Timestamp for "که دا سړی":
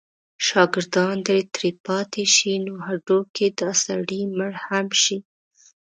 3.35-4.21